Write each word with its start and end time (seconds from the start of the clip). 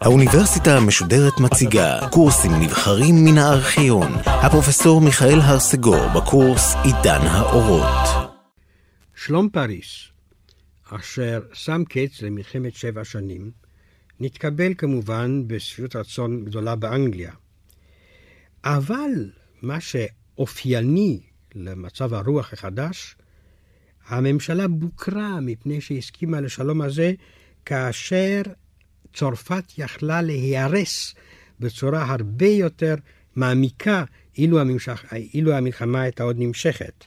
האוניברסיטה 0.00 0.76
המשודרת 0.76 1.32
מציגה 1.40 2.08
קורסים 2.10 2.52
נבחרים 2.60 3.14
מן 3.24 3.38
הארכיון. 3.38 4.12
הפרופסור 4.26 5.00
מיכאל 5.00 5.40
הרסגור 5.40 6.08
בקורס 6.16 6.74
עידן 6.84 7.26
האורות. 7.26 8.30
שלום 9.14 9.48
פריס, 9.48 10.08
אשר 10.90 11.40
שם 11.52 11.82
קץ 11.88 12.22
למלחמת 12.22 12.74
שבע 12.74 13.04
שנים, 13.04 13.50
נתקבל 14.20 14.74
כמובן 14.78 15.42
בשביעות 15.46 15.96
רצון 15.96 16.44
גדולה 16.44 16.76
באנגליה. 16.76 17.32
אבל 18.64 19.30
מה 19.62 19.78
שאופייני 19.80 21.20
למצב 21.54 22.14
הרוח 22.14 22.52
החדש, 22.52 23.16
הממשלה 24.08 24.68
בוקרה 24.68 25.40
מפני 25.40 25.80
שהסכימה 25.80 26.40
לשלום 26.40 26.80
הזה 26.80 27.12
כאשר 27.64 28.42
צרפת 29.14 29.64
יכלה 29.78 30.22
להיהרס 30.22 31.14
בצורה 31.60 32.12
הרבה 32.12 32.46
יותר 32.46 32.94
מעמיקה 33.36 34.04
אילו, 34.38 34.60
הממשך, 34.60 35.04
אילו 35.12 35.52
המלחמה 35.52 36.02
הייתה 36.02 36.22
עוד 36.22 36.36
נמשכת. 36.38 37.04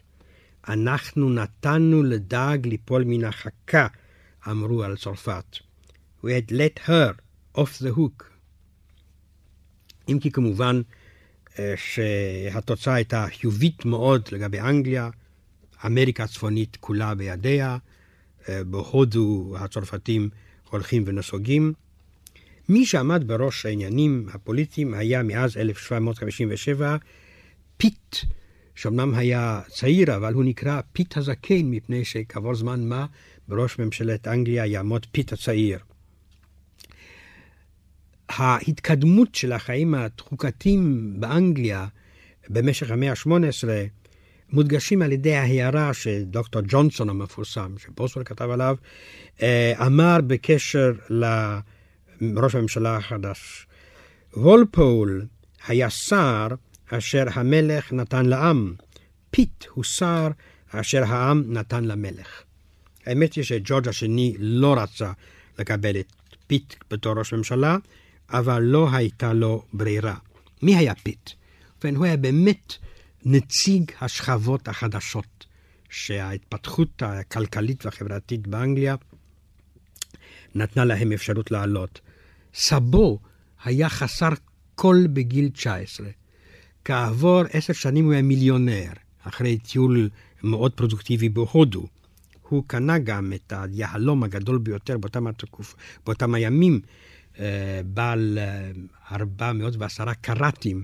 אנחנו 0.70 1.30
נתנו 1.30 2.04
לדג 2.04 2.58
ליפול 2.64 3.04
מן 3.04 3.24
החכה, 3.24 3.88
אמרו 4.50 4.84
על 4.84 4.98
צרפת. 4.98 5.58
We 6.24 6.28
had 6.28 6.52
let 6.52 6.88
her 6.88 7.12
off 7.58 7.82
the 7.82 7.98
hook. 7.98 8.24
אם 10.10 10.20
כי 10.20 10.32
כמובן 10.32 10.82
אה, 11.60 11.74
שהתוצאה 11.78 12.94
הייתה 12.94 13.26
חיובית 13.40 13.86
מאוד 13.86 14.30
לגבי 14.32 14.60
אנגליה, 14.60 15.10
אמריקה 15.86 16.24
הצפונית 16.24 16.78
כולה 16.80 17.16
בידיה, 17.16 17.78
אה, 18.50 18.64
בהודו 18.64 19.56
הצרפתים 19.60 20.30
הולכים 20.70 21.04
ונסוגים. 21.06 21.74
מי 22.70 22.86
שעמד 22.86 23.24
בראש 23.28 23.66
העניינים 23.66 24.28
הפוליטיים 24.34 24.94
היה 24.94 25.24
מאז 25.24 25.58
1757 25.58 26.98
פיט, 27.78 28.16
שאומנם 28.76 29.14
היה 29.16 29.62
צעיר, 29.68 30.16
אבל 30.16 30.34
הוא 30.34 30.44
נקרא 30.44 30.82
פיט 30.94 31.18
הזקן, 31.18 31.62
מפני 31.64 32.06
שכעבור 32.06 32.56
זמן 32.56 32.88
מה 32.88 33.06
בראש 33.48 33.80
ממשלת 33.80 34.28
אנגליה 34.28 34.66
יעמוד 34.66 35.06
פיט 35.12 35.34
הצעיר. 35.34 35.80
ההתקדמות 38.30 39.36
של 39.36 39.52
החיים 39.52 39.96
התחוקתיים 39.96 41.14
באנגליה 41.20 41.88
במשך 42.50 42.92
המאה 42.92 43.12
ה-18 43.12 43.68
מודגשים 44.52 45.02
על 45.02 45.12
ידי 45.12 45.36
ההערה 45.36 45.94
שדוקטור 45.94 46.62
ג'ונסון 46.68 47.10
המפורסם, 47.10 47.76
שבוסוול 47.78 48.24
כתב 48.24 48.50
עליו, 48.50 48.76
אה, 49.42 49.86
אמר 49.86 50.18
בקשר 50.28 50.94
לראש 51.10 52.56
הממשלה 52.56 52.98
החדש. 52.98 53.68
וולפול 54.34 55.26
היה 55.68 55.90
שר 55.90 56.48
אשר 56.90 57.24
המלך 57.34 57.94
נתן 57.94 58.26
לעם, 58.26 58.74
פיט 59.32 59.66
הוא 59.74 59.84
שר 59.84 60.28
אשר 60.72 61.04
העם 61.04 61.44
נתן 61.48 61.84
למלך. 61.86 62.44
האמת 63.06 63.34
היא 63.34 63.44
שג'ורג' 63.44 63.88
השני 63.88 64.36
לא 64.40 64.76
רצה 64.78 65.12
לקבל 65.60 66.00
את 66.00 66.06
פיט 66.48 66.74
בתור 66.92 67.14
ראש 67.14 67.34
ממשלה, 67.34 67.78
אבל 68.30 68.60
לא 68.60 68.90
הייתה 68.92 69.34
לו 69.34 69.64
ברירה. 69.74 70.16
מי 70.62 70.76
היה 70.76 70.96
פיט? 70.96 71.30
ובכן, 71.78 71.96
הוא 71.96 72.06
היה 72.06 72.18
באמת 72.18 72.74
נציג 73.30 73.92
השכבות 74.02 74.68
החדשות, 74.68 75.46
שההתפתחות 75.90 77.04
הכלכלית 77.06 77.86
והחברתית 77.86 78.48
באנגליה 78.48 78.96
נתנה 80.56 80.86
להם 80.86 81.12
אפשרות 81.12 81.52
לעלות. 81.52 82.02
סבו 82.54 83.20
היה 83.64 83.90
חסר 83.90 84.30
כל 84.76 85.08
בגיל 85.08 85.50
19. 85.50 86.08
כעבור 86.86 87.42
עשר 87.52 87.74
שנים 87.74 88.06
הוא 88.06 88.14
היה 88.14 88.22
מיליונר, 88.22 88.92
אחרי 89.24 89.58
טיול 89.58 90.10
מאוד 90.44 90.74
פרודוקטיבי 90.74 91.30
בהודו. 91.30 91.88
הוא 92.50 92.64
קנה 92.68 93.00
גם 93.00 93.34
את 93.36 93.54
היהלום 93.56 94.24
הגדול 94.24 94.58
ביותר 94.58 94.98
באותם, 94.98 95.28
התקוף, 95.28 95.76
באותם 96.06 96.34
הימים, 96.34 96.80
אה, 97.40 97.82
בעל 97.86 98.40
410 99.12 100.08
אה, 100.08 100.14
קראטים, 100.14 100.84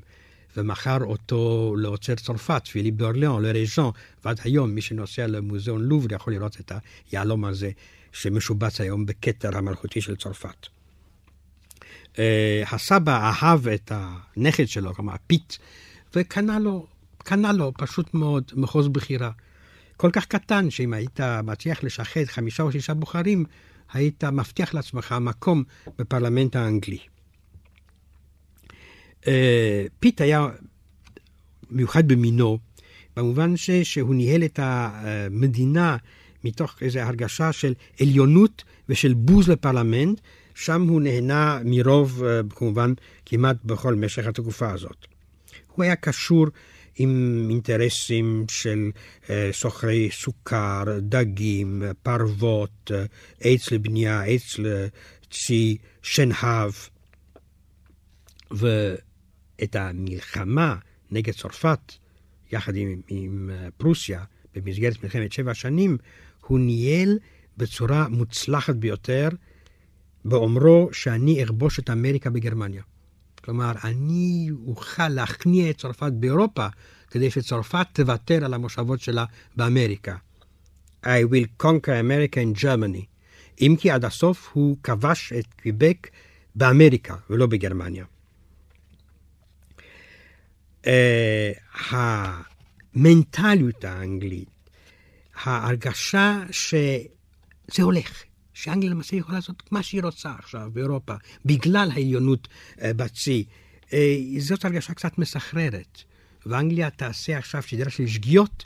ומכר 0.58 0.98
אותו 1.04 1.74
לאוצר 1.78 2.16
צרפת, 2.16 2.68
פיליפ 2.72 2.96
ד'אורליאן, 2.96 3.44
לרז'אן, 3.44 3.90
ועד 4.26 4.40
היום 4.44 4.72
מי 4.72 4.82
שנוסע 4.82 5.28
למוזיאון 5.28 5.82
לובר 5.82 6.16
יכול 6.16 6.34
לראות 6.34 6.60
את 6.60 6.72
היהלום 7.12 7.46
הזה 7.46 7.72
שמשובץ 8.12 8.82
היום 8.82 9.06
בכתר 9.06 9.58
המלכותי 9.58 10.02
של 10.02 10.16
צרפת. 10.16 10.68
Uh, 12.14 12.18
הסבא 12.72 13.32
אהב 13.32 13.68
את 13.68 13.92
הנכד 13.96 14.68
שלו, 14.68 14.94
כלומר 14.94 15.16
פיט, 15.28 15.54
וקנה 16.16 16.60
לו, 16.60 16.88
קנה 17.18 17.52
לו 17.52 17.72
פשוט 17.78 18.14
מאוד 18.14 18.52
מחוז 18.54 18.88
בחירה. 18.88 19.32
כל 19.98 20.10
כך 20.14 20.26
קטן, 20.26 20.70
שאם 20.70 20.94
היית 20.94 21.20
מצליח 21.44 21.84
לשחד 21.84 22.26
חמישה 22.26 22.64
או 22.64 22.72
שישה 22.72 22.94
בוחרים, 22.94 23.46
היית 23.94 24.24
מבטיח 24.24 24.74
לעצמך 24.74 25.16
מקום 25.22 25.64
בפרלמנט 26.00 26.56
האנגלי. 26.56 27.13
אה, 29.28 29.86
פיט 30.00 30.22
היה 30.22 30.48
מיוחד 31.72 32.08
במינו, 32.08 32.58
במובן 33.18 33.58
ש, 33.58 33.72
שהוא 33.72 34.16
ניהל 34.16 34.44
את 34.44 34.60
המדינה 34.64 35.98
מתוך 36.44 36.76
איזו 36.82 37.00
הרגשה 37.00 37.52
של 37.52 37.74
עליונות 38.02 38.64
ושל 38.90 39.14
בוז 39.14 39.50
לפרלמנט, 39.50 40.22
שם 40.56 40.82
הוא 40.82 41.02
נהנה 41.02 41.60
מרוב, 41.66 42.24
אה, 42.24 42.42
כמובן, 42.50 42.94
כמעט 43.26 43.58
בכל 43.66 43.96
משך 43.96 44.28
התקופה 44.28 44.72
הזאת. 44.72 45.06
הוא 45.76 45.84
היה 45.84 45.96
קשור 45.96 46.46
עם 46.96 47.46
אינטרסים 47.50 48.46
של 48.50 48.92
אה, 49.30 49.50
סוחרי 49.52 50.10
סוכר, 50.12 50.84
דגים, 51.00 51.84
פרוות, 52.04 52.92
עץ 53.42 53.72
לבנייה, 53.72 54.24
עץ 54.24 54.56
לצי, 54.60 55.78
שנהב. 56.02 56.72
ואת 59.64 59.76
המלחמה 59.76 60.76
נגד 61.12 61.34
צרפת, 61.34 61.94
יחד 62.52 62.76
עם, 62.76 63.02
עם 63.08 63.50
אה, 63.54 63.68
פרוסיה, 63.78 64.24
במסגרת 64.56 65.04
מלחמת 65.04 65.32
שבע 65.32 65.54
שנים, 65.54 65.98
הוא 66.48 66.60
ניהל 66.60 67.20
בצורה 67.58 68.08
מוצלחת 68.08 68.76
ביותר, 68.76 69.30
באומרו 70.26 70.90
שאני 70.92 71.44
אכבוש 71.44 71.80
את 71.80 71.90
אמריקה 71.90 72.30
בגרמניה. 72.30 72.84
כלומר, 73.44 73.72
אני 73.84 74.50
אוכל 74.68 75.10
להכניע 75.10 75.70
את 75.70 75.78
צרפת 75.78 76.12
באירופה, 76.12 76.68
כדי 77.08 77.32
שצרפת 77.32 77.88
תוותר 77.94 78.46
על 78.46 78.54
המושבות 78.54 79.00
שלה 79.00 79.26
באמריקה. 79.56 80.16
I 81.06 81.08
will 81.08 81.64
conquer 81.64 81.96
America 82.02 82.36
in 82.36 82.64
Germany. 82.64 83.06
אם 83.62 83.76
כי 83.80 83.92
עד 83.92 84.06
הסוף 84.06 84.50
הוא 84.54 84.78
כבש 84.84 85.34
את 85.34 85.46
קוויבק 85.62 86.10
באמריקה 86.56 87.16
ולא 87.30 87.46
בגרמניה. 87.46 88.06
Uh, 90.84 90.88
המנטליות 92.96 93.84
האנגלית, 93.84 94.50
ההרגשה 95.44 96.44
שזה 96.52 97.84
הולך, 97.84 98.24
שאנגליה 98.54 98.92
למעשה 98.92 99.16
יכולה 99.16 99.38
לעשות 99.38 99.72
מה 99.72 99.84
שהיא 99.84 100.04
רוצה 100.04 100.32
עכשיו 100.40 100.70
באירופה, 100.74 101.14
בגלל 101.46 101.90
העליונות 101.92 102.48
uh, 102.48 102.80
בצי. 102.96 103.46
Uh, 103.88 103.94
זאת 104.40 104.66
הרגשה 104.66 104.94
קצת 104.94 105.18
מסחררת. 105.18 106.04
ואנגליה 106.46 106.90
תעשה 106.90 107.38
עכשיו 107.38 107.62
סדרה 107.62 107.90
של 107.90 108.08
שגיאות 108.08 108.66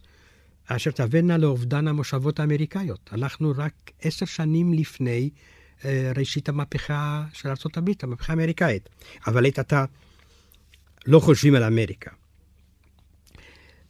אשר 0.67 0.91
תבאנה 0.91 1.37
לאובדן 1.37 1.87
המושבות 1.87 2.39
האמריקאיות. 2.39 3.09
אנחנו 3.13 3.53
רק 3.57 3.91
עשר 4.01 4.25
שנים 4.25 4.73
לפני 4.73 5.29
uh, 5.79 5.85
ראשית 6.17 6.49
המהפכה 6.49 7.25
של 7.33 7.49
ארה"ב, 7.49 7.89
המהפכה 8.03 8.33
האמריקאית. 8.33 8.89
אבל 9.27 9.43
לעת 9.43 9.59
עתה 9.59 9.85
לא 11.07 11.19
חושבים 11.19 11.55
על 11.55 11.63
אמריקה. 11.63 12.11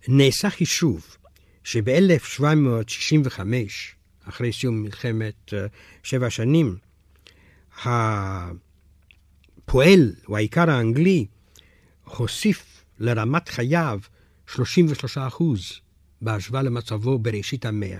נעשה 0.07 0.49
חישוב 0.49 1.17
שב-1765, 1.63 3.39
אחרי 4.23 4.53
סיום 4.53 4.81
מלחמת 4.81 5.33
uh, 5.49 5.53
שבע 6.03 6.29
שנים, 6.29 6.77
הפועל, 7.83 8.55
או 10.27 10.37
העיקר 10.37 10.69
האנגלי, 10.69 11.25
הוסיף 12.03 12.83
לרמת 12.99 13.49
חייו 13.49 13.99
33 14.47 15.17
אחוז 15.17 15.79
בהשוואה 16.21 16.61
למצבו 16.61 17.19
בראשית 17.19 17.65
המאה. 17.65 17.99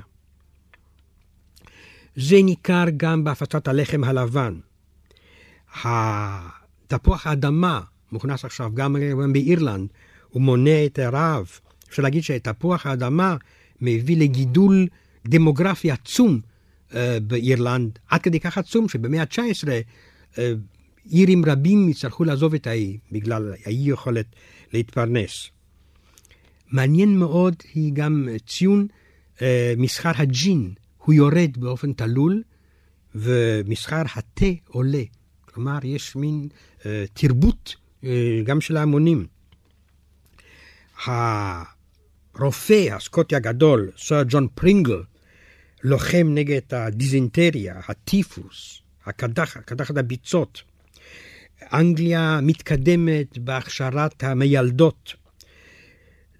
זה 2.15 2.35
ניכר 2.43 2.85
גם 2.97 3.23
בהפצת 3.23 3.67
הלחם 3.67 4.03
הלבן. 4.03 4.59
תפוח 6.87 7.27
האדמה 7.27 7.81
מוכנס 8.11 8.45
עכשיו 8.45 8.71
גם 8.73 8.95
באירלנד, 9.33 9.89
הוא 10.29 10.41
מונה 10.41 10.85
את 10.85 10.99
הרעב. 10.99 11.59
אפשר 11.89 12.03
להגיד 12.03 12.23
שתפוח 12.23 12.85
האדמה 12.85 13.35
מביא 13.81 14.17
לגידול 14.17 14.87
דמוגרפי 15.27 15.91
עצום 15.91 16.39
אה, 16.95 17.17
באירלנד, 17.19 17.99
עד 18.09 18.21
כדי 18.21 18.39
כך 18.39 18.57
עצום 18.57 18.89
שבמאה 18.89 19.21
ה-19 19.21 19.67
אה, 20.37 20.53
עירים 21.09 21.45
רבים 21.45 21.89
יצטרכו 21.89 22.23
לעזוב 22.23 22.53
את 22.53 22.67
האי 22.67 22.97
בגלל 23.11 23.53
האי 23.65 23.89
יכולת 23.89 24.25
להתפרנס. 24.73 25.49
מעניין 26.71 27.19
מאוד 27.19 27.55
היא 27.73 27.93
גם 27.93 28.27
ציון 28.47 28.87
אה, 29.41 29.73
מסחר 29.77 30.11
הג'ין, 30.15 30.73
הוא 30.97 31.13
יורד 31.13 31.57
באופן 31.57 31.93
תלול, 31.93 32.43
ומסחר 33.15 34.01
התה 34.15 34.45
עולה. 34.67 35.03
כלומר, 35.45 35.77
יש 35.83 36.15
מין 36.15 36.47
אה, 36.85 37.05
תרבות 37.13 37.75
גם 38.43 38.61
של 38.61 38.77
ההמונים. 38.77 39.27
הרופא 41.05 42.87
הסקוטי 42.91 43.35
הגדול, 43.35 43.91
סר 43.97 44.23
ג'ון 44.29 44.47
פרינגל, 44.55 45.03
לוחם 45.83 46.27
נגד 46.29 46.61
הדיזנטריה, 46.71 47.81
הטיפוס, 47.87 48.81
הקדחת, 49.05 49.65
קדחת 49.65 49.97
הביצות. 49.97 50.61
אנגליה 51.73 52.39
מתקדמת 52.43 53.37
בהכשרת 53.37 54.23
המיילדות. 54.23 55.13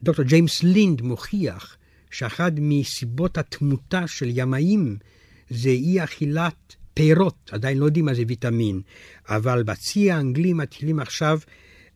דוקטור 0.04 0.26
ג'יימס 0.26 0.64
לינד 0.64 1.02
מוכיח 1.02 1.78
שאחד 2.12 2.52
מסיבות 2.60 3.38
התמותה 3.38 4.08
של 4.08 4.30
ימאים 4.30 4.98
זה 5.50 5.70
אי 5.70 6.04
אכילת 6.04 6.76
פירות, 6.98 7.50
עדיין 7.52 7.78
לא 7.78 7.86
יודעים 7.86 8.06
מה 8.06 8.14
זה 8.14 8.24
ויטמין, 8.28 8.82
אבל 9.30 9.64
בצי 9.64 10.12
האנגלי 10.12 10.54
מתחילים 10.54 11.00
עכשיו 11.00 11.40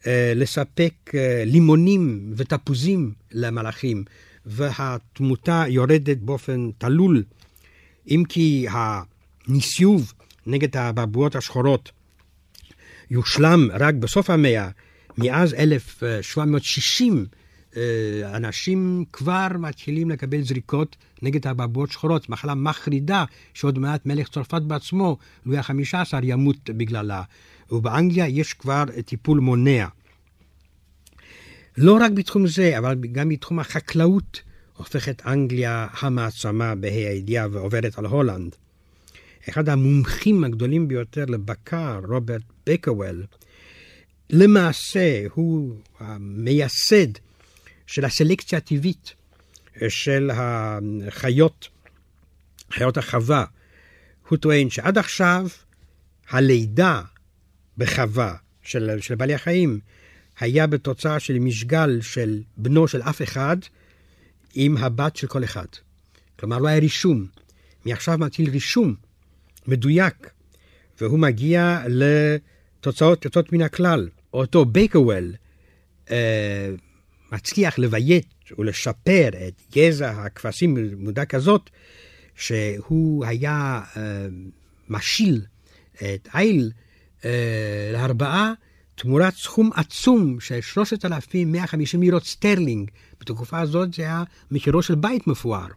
אה, 0.08 0.34
לספק 0.36 0.94
אה, 1.14 1.44
לימונים 1.46 2.34
ותפוזים 2.36 3.14
למלאכים, 3.32 4.04
והתמותה 4.46 5.64
יורדת 5.68 6.18
באופן 6.18 6.70
תלול, 6.78 7.24
אם 8.08 8.24
כי 8.30 8.66
הניסיוב 8.70 10.14
נגד 10.46 10.78
הבבואות 10.78 11.36
השחורות 11.36 11.92
יושלם 13.12 13.68
רק 13.74 13.94
בסוף 13.96 14.30
המאה, 14.30 14.70
מאז 15.18 15.54
1760 15.54 17.18
אה, 17.18 17.41
אנשים 18.26 19.06
כבר 19.14 19.48
מתחילים 19.60 20.10
לקבל 20.10 20.42
זריקות 20.42 20.96
נגד 21.22 21.48
הבבואות 21.48 21.92
שחורות, 21.92 22.30
מחלה 22.30 22.56
מחרידה, 22.56 23.26
שעוד 23.54 23.80
מעט 23.80 24.06
מלך 24.06 24.30
צרפת 24.30 24.62
בעצמו, 24.62 25.18
לואי 25.46 25.58
ה-15, 25.58 26.14
ימות 26.24 26.70
בגללה. 26.70 27.24
ובאנגליה 27.72 28.28
יש 28.28 28.54
כבר 28.54 28.84
טיפול 29.06 29.40
מונע. 29.40 29.88
לא 31.78 31.98
רק 32.02 32.12
בתחום 32.12 32.48
זה, 32.48 32.78
אבל 32.78 32.96
גם 33.12 33.30
בתחום 33.30 33.60
החקלאות 33.60 34.42
הופכת 34.78 35.22
אנגליה 35.26 35.88
המעצמה 36.00 36.76
בה"א 36.76 36.90
הידיעה 36.92 37.48
ועוברת 37.52 37.98
על 37.98 38.06
הולנד. 38.06 38.56
אחד 39.50 39.70
המומחים 39.70 40.44
הגדולים 40.44 40.88
ביותר 40.88 41.26
לבקר, 41.26 42.00
רוברט 42.08 42.42
בקוול, 42.68 43.24
למעשה 44.30 45.24
הוא 45.34 45.76
המייסד 46.00 47.12
של 47.88 48.06
הסלקציה 48.06 48.58
הטבעית 48.58 49.14
של 49.90 50.32
החיות, 50.34 51.70
חיות 52.72 52.98
החווה. 52.98 53.46
הוא 54.28 54.38
טוען 54.38 54.70
שעד 54.70 54.98
עכשיו 54.98 55.48
הלידה 56.30 57.02
בחווה 57.78 58.36
של, 58.64 58.98
של 59.02 59.16
בעלי 59.16 59.34
החיים 59.34 59.80
היה 60.40 60.68
בתוצאה 60.68 61.20
של 61.20 61.40
משגל 61.40 62.02
של 62.02 62.42
בנו 62.58 62.88
של 62.88 63.02
אף 63.02 63.22
אחד 63.22 63.58
עם 64.54 64.78
הבת 64.78 65.16
של 65.16 65.28
כל 65.28 65.44
אחד. 65.44 65.66
כלומר, 66.40 66.60
לא 66.60 66.68
היה 66.68 66.80
רישום. 66.80 67.28
מעכשיו 67.86 68.18
מתחיל 68.18 68.50
רישום 68.50 68.96
מדויק, 69.68 70.30
והוא 71.02 71.20
מגיע 71.20 71.84
לתוצאות 71.88 73.26
יוצאות 73.26 73.54
מן 73.54 73.62
הכלל. 73.62 74.10
אותו 74.34 74.66
בייקוול 74.66 75.34
אה, 76.12 76.70
מצליח 77.32 77.80
לביית 77.80 78.34
ולשפר 78.58 79.30
את 79.48 79.62
גזע 79.76 80.10
הכבשים 80.12 80.76
במידה 80.76 81.26
כזאת, 81.26 81.70
שהוא 82.36 83.26
היה 83.26 83.82
אה, 83.98 84.28
משאיל 84.90 85.46
את 85.96 86.28
איל 86.36 86.72
אה, 87.26 87.90
להרבעה 87.94 88.54
תמורת 88.96 89.34
סכום 89.34 89.70
עצום 89.76 90.40
של 90.40 90.62
3,150 90.62 92.02
לירות 92.02 92.26
סטרלינג. 92.26 92.92
בתקופה 93.20 93.60
הזאת 93.60 93.94
זה 93.94 94.02
היה 94.02 94.24
מחירו 94.52 94.82
של 94.82 94.96
בית 94.96 95.28
מפואר. 95.28 95.68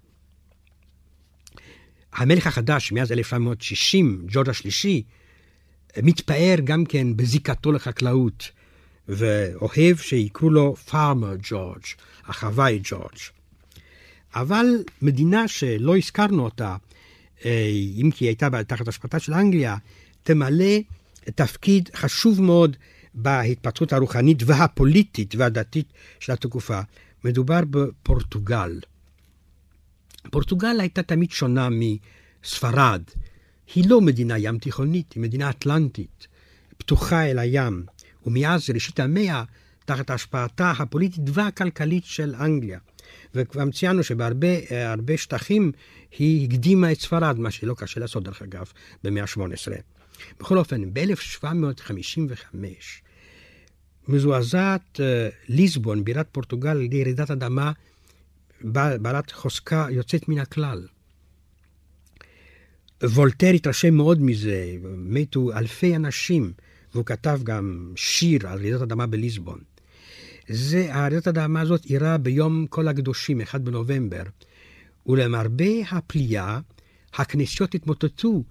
המלך 2.12 2.46
החדש 2.46 2.92
מאז 2.92 3.12
1960, 3.12 4.26
ג'ורג' 4.28 4.48
השלישי, 4.48 5.02
מתפאר 6.02 6.54
גם 6.64 6.84
כן 6.84 7.16
בזיקתו 7.16 7.72
לחקלאות, 7.72 8.50
ואוהב 9.08 9.96
שיקראו 9.96 10.50
לו 10.50 10.76
Farmer 10.76 11.34
ג'ורג', 11.42 11.82
החוואי 12.26 12.80
ג'ורג'. 12.84 13.18
אבל 14.34 14.66
מדינה 15.02 15.48
שלא 15.48 15.96
הזכרנו 15.96 16.44
אותה, 16.44 16.76
אה, 17.44 17.70
אם 18.02 18.10
כי 18.14 18.24
הייתה 18.24 18.48
תחת 18.66 18.88
השפעתה 18.88 19.18
של 19.18 19.34
אנגליה, 19.34 19.76
תמלא 20.22 20.74
תפקיד 21.34 21.90
חשוב 21.94 22.42
מאוד 22.42 22.76
בהתפתחות 23.14 23.92
הרוחנית 23.92 24.42
והפוליטית 24.46 25.34
והדתית 25.34 25.92
של 26.20 26.32
התקופה. 26.32 26.80
מדובר 27.24 27.60
בפורטוגל. 27.70 28.80
פורטוגל 30.30 30.80
הייתה 30.80 31.02
תמיד 31.02 31.30
שונה 31.30 31.68
מספרד. 31.70 33.02
היא 33.74 33.88
לא 33.88 34.00
מדינה 34.00 34.38
ים 34.38 34.58
תיכונית, 34.58 35.12
היא 35.12 35.22
מדינה 35.22 35.50
אטלנטית, 35.50 36.26
פתוחה 36.78 37.30
אל 37.30 37.38
הים, 37.38 37.86
ומאז 38.26 38.71
ראשית 38.71 39.00
המאה, 39.00 39.44
תחת 39.85 40.11
השפעתה 40.11 40.71
הפוליטית 40.71 41.25
והכלכלית 41.32 42.05
של 42.05 42.35
אנגליה. 42.35 42.79
וכבר 43.35 43.71
ציינו 43.71 44.03
שבהרבה 44.03 45.17
שטחים 45.17 45.73
היא 46.19 46.49
הקדימה 46.49 46.93
את 46.93 47.00
ספרד, 47.00 47.38
מה 47.38 47.50
שלא 47.50 47.75
קשה 47.75 48.00
לעשות 48.00 48.23
דרך 48.23 48.43
אגב, 48.43 48.73
במאה 49.05 49.23
ה-18. 49.23 49.73
בכל 50.41 50.59
אופן, 50.59 50.94
ב-1755 50.94 52.56
מזועזעת 54.09 55.00
אה, 55.00 55.29
ליסבון, 55.49 56.05
בירת 56.05 56.26
פורטוגל, 56.32 56.71
על 56.71 56.82
ידי 56.82 57.05
רעידת 57.05 57.31
אדמה 57.31 57.73
בעלת 59.00 59.31
חוזקה 59.31 59.87
יוצאת 59.91 60.29
מן 60.29 60.38
הכלל. 60.38 60.87
וולטר 63.02 63.50
התרשם 63.50 63.95
מאוד 63.95 64.23
מזה, 64.23 64.76
מתו 64.97 65.52
אלפי 65.52 65.97
אנשים, 65.97 66.52
והוא 66.94 67.06
כתב 67.06 67.40
גם 67.42 67.92
שיר 67.96 68.48
על 68.48 68.58
רעידת 68.58 68.82
אדמה 68.82 69.06
בליסבון. 69.06 69.58
זה, 70.48 70.94
הרעידת 70.94 71.26
האדמה 71.26 71.60
הזאת 71.60 71.84
אירעה 71.90 72.18
ביום 72.18 72.66
כל 72.66 72.88
הקדושים, 72.88 73.40
1 73.40 73.60
בנובמבר, 73.60 74.22
ולמרבה 75.06 75.88
הפליאה, 75.90 76.58
הכנסיות 77.14 77.74
התמוטטו, 77.74 78.44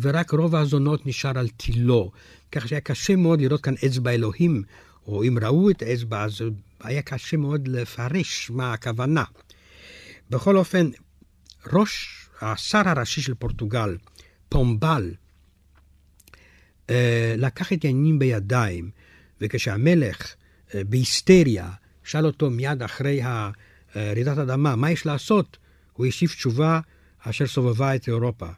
ורק 0.00 0.30
רוב 0.30 0.56
הזונות 0.56 1.06
נשאר 1.06 1.38
על 1.38 1.48
תילו, 1.48 2.10
כך 2.52 2.68
שהיה 2.68 2.80
קשה 2.80 3.16
מאוד 3.16 3.40
לראות 3.40 3.60
כאן 3.60 3.74
אצבע 3.86 4.10
אלוהים, 4.10 4.62
או 5.06 5.24
אם 5.24 5.38
ראו 5.42 5.70
את 5.70 5.82
האצבע, 5.82 6.24
אז 6.24 6.42
היה 6.80 7.02
קשה 7.02 7.36
מאוד 7.36 7.68
לפרש 7.68 8.50
מה 8.50 8.72
הכוונה. 8.72 9.24
בכל 10.30 10.56
אופן, 10.56 10.90
ראש, 11.72 12.20
השר 12.40 12.82
הראשי 12.86 13.20
של 13.20 13.34
פורטוגל, 13.34 13.96
פומבל, 14.48 15.14
לקח 17.36 17.72
את 17.72 17.84
העניינים 17.84 18.18
בידיים, 18.18 18.90
וכשהמלך 19.40 20.34
אה, 20.74 20.84
בהיסטריה 20.84 21.70
שאל 22.04 22.26
אותו 22.26 22.50
מיד 22.50 22.82
אחרי 22.82 23.20
רעידת 23.96 24.38
אדמה, 24.38 24.76
מה 24.76 24.90
יש 24.90 25.06
לעשות? 25.06 25.56
הוא 25.92 26.06
השיב 26.06 26.28
תשובה 26.28 26.80
אשר 27.18 27.46
סובבה 27.46 27.94
את 27.94 28.08
אירופה, 28.08 28.48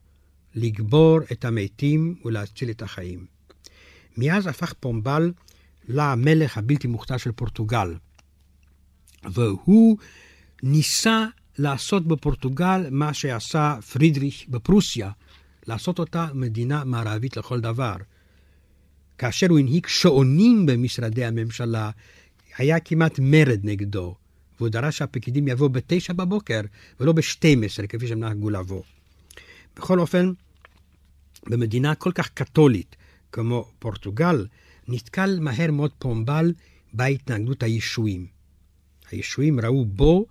לגבור 0.55 1.19
את 1.33 1.45
המתים 1.45 2.15
ולהציל 2.25 2.71
את 2.71 2.83
החיים. 2.83 3.27
מאז 4.17 4.47
הפך 4.47 4.73
פומבל 4.73 5.33
למלך 5.89 6.59
הבלתי 6.59 6.89
מוכתר 6.89 7.17
של 7.17 7.33
פורטוגל, 7.33 7.95
והוא 9.25 9.99
ניסה 10.63 11.27
לעשות 11.59 12.07
בפורטוגל 12.07 12.87
מה 12.91 13.15
שעשה 13.15 13.79
פרידריך 13.93 14.45
בפרוסיה, 14.49 15.11
לעשות 15.67 15.99
אותה 15.99 16.27
מדינה 16.35 16.85
מערבית 16.85 17.37
לכל 17.37 17.61
דבר. 17.61 17.97
כאשר 19.23 19.47
הוא 19.51 19.59
הנהיג 19.59 19.87
שעונים 19.87 20.67
במשרדי 20.67 21.25
הממשלה, 21.25 21.91
היה 22.57 22.81
כמעט 22.81 23.19
מרד 23.19 23.61
נגדו, 23.63 24.15
והוא 24.59 24.69
דרש 24.69 24.99
שהפקידים 24.99 25.49
יבואו 25.49 25.69
בתשע 25.69 26.13
בבוקר 26.13 26.61
ולא 27.01 27.13
בשתים 27.13 27.63
עשרה, 27.63 27.87
כפי 27.87 28.07
שהם 28.07 28.21
נהגו 28.21 28.51
לבוא. 28.51 28.83
בכל 29.77 30.01
אופן, 30.01 30.33
במדינה 31.47 31.95
כל 31.95 32.13
כך 32.15 32.29
קתולית 32.29 32.97
כמו 33.33 33.71
פורטוגל, 33.79 34.47
נתקל 34.89 35.39
מהר 35.41 35.71
מאוד 35.71 35.91
פומבל 35.99 36.53
בהתנגדות 36.93 37.63
הישועים. 37.63 38.27
הישועים 39.11 39.61
ראו 39.61 39.85
בו 39.85 40.27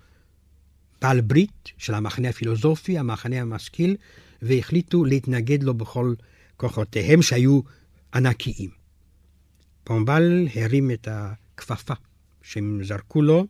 בעל 1.02 1.22
ברית 1.22 1.72
של 1.78 1.94
המחנה 1.94 2.30
הפילוסופי, 2.30 2.98
המחנה 2.98 3.42
המשכיל, 3.42 3.96
והחליטו 4.42 5.06
להתנגד 5.06 5.64
לו 5.64 5.74
בכל 5.74 6.14
כוחותיהם 6.58 7.22
שהיו 7.22 7.62
ענקיים. 8.14 8.81
פומבל 9.84 10.48
הרים 10.56 10.92
את 10.92 11.08
הכפפה 11.12 11.94
שהם 12.42 12.84
זרקו 12.84 13.22
לו, 13.22 13.48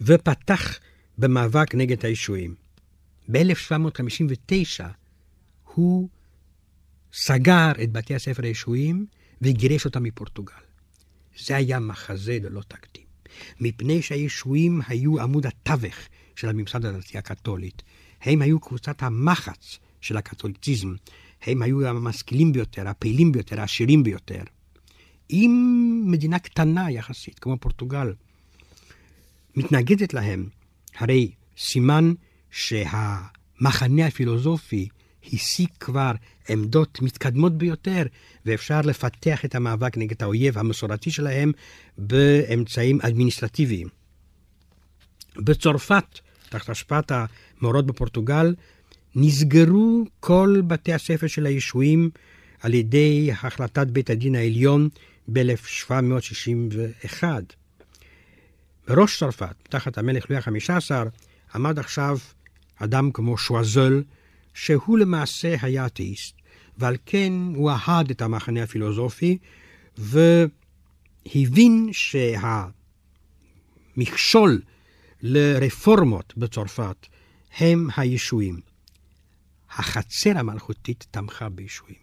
ופתח 0.00 0.78
במאבק 1.18 1.74
נגד 1.74 2.06
הישועים. 2.06 2.54
ב-1759 3.32 4.84
הוא 5.64 6.08
סגר 7.12 7.72
את 7.82 7.92
בתי 7.92 8.14
הספר 8.14 8.44
הישועיים 8.44 9.06
וגירש 9.42 9.84
אותם 9.84 10.02
מפורטוגל. 10.02 10.54
זה 11.46 11.56
היה 11.56 11.80
מחזה 11.80 12.38
ללא 12.42 12.62
תקדים, 12.68 13.04
מפני 13.60 14.02
שהישועים 14.02 14.80
היו 14.86 15.20
עמוד 15.20 15.46
התווך 15.46 15.96
של 16.36 16.48
הממסד 16.48 16.84
הדתי 16.84 17.18
הקתולית. 17.18 17.82
הם 18.22 18.42
היו 18.42 18.60
קבוצת 18.60 19.02
המחץ 19.02 19.78
של 20.00 20.16
הקתוליציזם. 20.16 20.94
הם 21.42 21.62
היו 21.62 21.86
המשכילים 21.86 22.52
ביותר, 22.52 22.88
הפעילים 22.88 23.32
ביותר, 23.32 23.60
העשירים 23.60 24.02
ביותר. 24.02 24.42
אם 25.30 26.02
מדינה 26.06 26.38
קטנה 26.38 26.90
יחסית, 26.90 27.38
כמו 27.38 27.58
פורטוגל, 27.60 28.12
מתנגדת 29.56 30.14
להם, 30.14 30.48
הרי 30.98 31.30
סימן 31.58 32.12
שהמחנה 32.50 34.06
הפילוסופי 34.06 34.88
השיג 35.32 35.68
כבר 35.80 36.12
עמדות 36.48 37.02
מתקדמות 37.02 37.58
ביותר, 37.58 38.02
ואפשר 38.46 38.80
לפתח 38.80 39.44
את 39.44 39.54
המאבק 39.54 39.98
נגד 39.98 40.22
האויב 40.22 40.58
המסורתי 40.58 41.10
שלהם 41.10 41.52
באמצעים 41.98 42.98
אדמיניסטרטיביים. 43.02 43.88
בצרפת, 45.36 46.18
תחת 46.48 46.68
השפעת 46.68 47.12
המאורות 47.14 47.86
בפורטוגל, 47.86 48.54
נסגרו 49.16 50.04
כל 50.20 50.62
בתי 50.66 50.92
הספר 50.92 51.26
של 51.26 51.46
הישועים 51.46 52.10
על 52.60 52.74
ידי 52.74 53.30
החלטת 53.32 53.86
בית 53.86 54.10
הדין 54.10 54.34
העליון 54.34 54.88
ב-1761. 55.32 57.24
בראש 58.88 59.18
צרפת, 59.18 59.54
תחת 59.62 59.98
המלך 59.98 60.30
לואי 60.30 60.40
ה-15, 60.46 60.90
עמד 61.54 61.78
עכשיו 61.78 62.18
אדם 62.76 63.10
כמו 63.12 63.38
שואזל, 63.38 64.02
שהוא 64.54 64.98
למעשה 64.98 65.54
היה 65.62 65.86
אתאיסט, 65.86 66.34
ועל 66.78 66.96
כן 67.06 67.32
הוא 67.54 67.70
אהד 67.70 68.10
את 68.10 68.22
המחנה 68.22 68.62
הפילוסופי, 68.62 69.38
והבין 69.98 71.90
שהמכשול 73.96 74.60
לרפורמות 75.22 76.34
בצרפת 76.36 77.06
הם 77.58 77.88
הישועים. 77.96 78.67
החצר 79.78 80.38
המלכותית 80.38 81.06
תמכה 81.10 81.48
בישועים. 81.48 81.96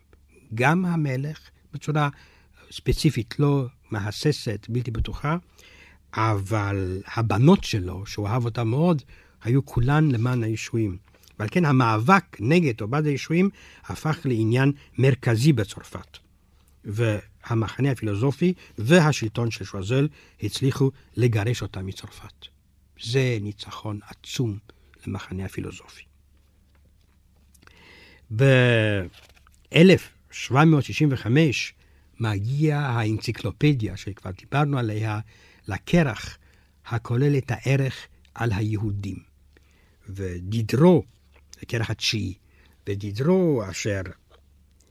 גם 0.53 0.86
המלך, 0.86 1.39
בצורה 1.74 2.10
ספציפית, 2.72 3.39
לא 3.39 3.65
מהססת, 3.91 4.65
בלתי 4.70 4.91
בטוחה, 4.91 5.38
אבל 6.13 7.01
הבנות 7.15 7.63
שלו, 7.63 8.05
שהוא 8.05 8.27
אהב 8.27 8.46
אותן 8.46 8.67
מאוד, 8.67 9.01
היו 9.44 9.65
כולן 9.65 10.12
למען 10.12 10.44
הישועים. 10.44 10.98
ועל 11.39 11.50
כן 11.51 11.65
המאבק 11.65 12.38
נגד 12.39 12.82
או 12.82 12.88
בעד 12.88 13.05
הישועים 13.05 13.50
הפך 13.86 14.20
לעניין 14.25 14.72
מרכזי 14.98 15.53
בצרפת. 15.53 16.17
והמחנה 16.86 17.91
הפילוסופי 17.91 18.53
והשלטון 18.77 19.51
של 19.51 19.65
שואזל 19.65 20.08
הצליחו 20.44 20.91
לגרש 21.17 21.62
אותם 21.62 21.86
מצרפת. 21.86 22.46
זה 23.03 23.38
ניצחון 23.41 24.00
עצום 24.08 24.58
למחנה 25.08 25.46
הפילוסופי. 25.46 26.03
ב-1765 28.36 31.27
מגיעה 32.20 32.89
האנציקלופדיה, 32.89 33.98
שכבר 33.98 34.32
דיברנו 34.32 34.80
עליה, 34.80 35.20
לקרח 35.68 36.38
הכולל 36.86 37.38
את 37.38 37.51
הערך 37.51 38.08
על 38.34 38.51
היהודים. 38.54 39.18
ודידרו, 40.10 41.04
הקרח 41.62 41.89
התשיעי, 41.89 42.34
ודידרו 42.88 43.63
אשר 43.70 44.01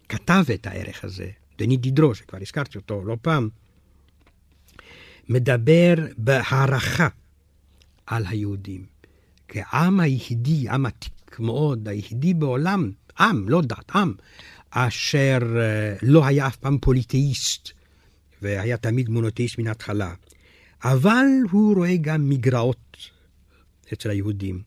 כתב 0.08 0.44
את 0.54 0.66
הערך 0.66 1.04
הזה, 1.04 1.30
דני 1.58 1.76
דידרו, 1.76 2.14
שכבר 2.14 2.38
הזכרתי 2.42 2.78
אותו 2.78 3.04
לא 3.04 3.16
פעם, 3.22 3.48
מדבר 5.28 5.94
בהערכה 6.16 7.08
על 8.06 8.26
היהודים. 8.26 8.86
כעם 9.48 10.00
היחידי, 10.00 10.68
עם 10.68 10.86
עתיק 10.86 11.36
מאוד, 11.38 11.88
היחידי 11.88 12.34
בעולם, 12.34 12.90
עם, 13.20 13.48
לא 13.48 13.62
דת, 13.62 13.90
עם, 13.94 14.12
אשר 14.70 15.38
אה, 15.56 15.96
לא 16.02 16.26
היה 16.26 16.46
אף 16.46 16.56
פעם 16.56 16.78
פוליטאיסט, 16.80 17.70
והיה 18.42 18.76
תמיד 18.76 19.08
מונותאיסט 19.08 19.58
מן 19.58 19.66
ההתחלה. 19.66 20.14
אבל 20.84 21.26
הוא 21.50 21.76
רואה 21.76 21.96
גם 21.96 22.28
מגרעות 22.28 22.96
אצל 23.92 24.10
היהודים. 24.10 24.62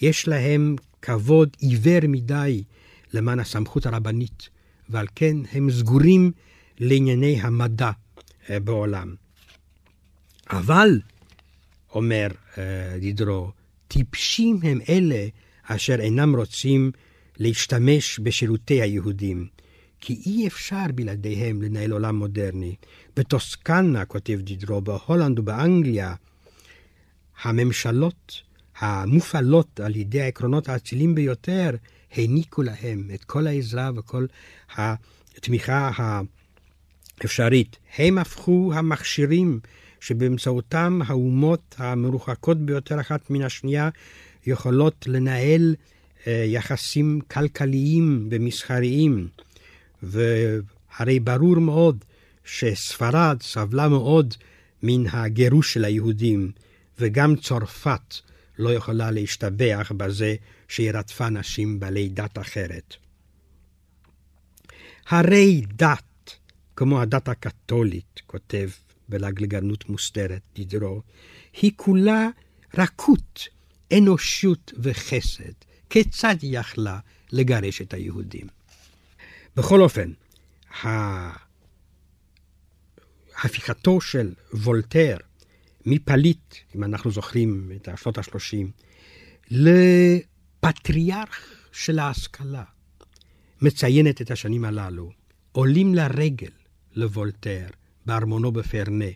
יש 0.00 0.28
להם 0.28 0.76
כבוד 1.02 1.56
עיוור 1.58 2.00
מדי 2.08 2.64
למען 3.12 3.40
הסמכות 3.40 3.86
הרבנית, 3.86 4.48
ועל 4.88 5.06
כן 5.14 5.36
הם 5.52 5.70
סגורים 5.70 6.32
לענייני 6.78 7.40
המדע 7.40 7.90
אה, 8.50 8.60
בעולם. 8.60 9.14
אבל, 10.50 11.00
אומר 11.94 12.28
אה, 12.58 12.98
דידרו, 13.00 13.50
טיפשים 13.88 14.60
הם 14.62 14.78
אלה 14.88 15.26
אשר 15.62 16.00
אינם 16.00 16.36
רוצים 16.36 16.90
להשתמש 17.38 18.18
בשירותי 18.22 18.82
היהודים, 18.82 19.46
כי 20.00 20.22
אי 20.26 20.46
אפשר 20.46 20.84
בלעדיהם 20.94 21.62
לנהל 21.62 21.92
עולם 21.92 22.16
מודרני. 22.16 22.74
בטוסקנה, 23.16 24.04
כותב 24.04 24.38
דידרו, 24.42 24.80
בהולנד 24.80 25.38
ובאנגליה, 25.38 26.14
הממשלות 27.42 28.42
המופעלות 28.78 29.80
על 29.80 29.96
ידי 29.96 30.20
העקרונות 30.20 30.68
האצילים 30.68 31.14
ביותר, 31.14 31.70
העניקו 32.12 32.62
להם 32.62 33.10
את 33.14 33.24
כל 33.24 33.46
העזרה 33.46 33.90
וכל 33.96 34.26
התמיכה 34.76 35.90
האפשרית. 37.20 37.76
הם 37.96 38.18
הפכו 38.18 38.72
המכשירים 38.74 39.60
שבאמצעותם 40.00 41.00
האומות 41.06 41.74
המרוחקות 41.78 42.58
ביותר 42.58 43.00
אחת 43.00 43.30
מן 43.30 43.42
השנייה 43.42 43.88
יכולות 44.46 45.04
לנהל 45.06 45.74
יחסים 46.26 47.20
כלכליים 47.30 48.28
ומסחריים. 48.30 49.28
והרי 50.02 51.20
ברור 51.20 51.56
מאוד 51.56 52.04
שספרד 52.44 53.42
סבלה 53.42 53.88
מאוד 53.88 54.34
מן 54.82 55.06
הגירוש 55.10 55.74
של 55.74 55.84
היהודים, 55.84 56.52
וגם 56.98 57.36
צרפת 57.36 58.14
לא 58.58 58.70
יכולה 58.74 59.10
להשתבח 59.10 59.92
בזה 59.96 60.34
שהיא 60.68 60.90
רדפה 60.94 61.28
נשים 61.28 61.80
בעלי 61.80 62.08
דת 62.08 62.38
אחרת. 62.38 62.96
הרי 65.08 65.62
דת, 65.72 66.36
כמו 66.76 67.00
הדת 67.00 67.28
הקתולית, 67.28 68.20
כותב 68.26 68.68
בלגלגנות 69.08 69.88
מוסתרת 69.88 70.42
דידרו, 70.54 71.02
היא 71.62 71.72
כולה 71.76 72.28
רכות, 72.78 73.48
אנושות 73.92 74.72
וחסד. 74.82 75.52
כיצד 75.90 76.36
היא 76.42 76.58
יכלה 76.58 76.98
לגרש 77.32 77.82
את 77.82 77.94
היהודים? 77.94 78.46
בכל 79.56 79.80
אופן, 79.80 80.12
הפיכתו 83.44 84.00
של 84.00 84.34
וולטר 84.52 85.16
מפליט, 85.86 86.54
אם 86.76 86.84
אנחנו 86.84 87.10
זוכרים 87.10 87.72
את 87.76 87.88
השנות 87.88 88.18
ה-30, 88.18 88.66
לפטריארך 90.60 91.54
של 91.72 91.98
ההשכלה, 91.98 92.64
מציינת 93.62 94.22
את 94.22 94.30
השנים 94.30 94.64
הללו. 94.64 95.10
עולים 95.52 95.94
לרגל 95.94 96.50
לוולטר 96.94 97.66
בארמונו 98.06 98.52
בפרנה, 98.52 99.10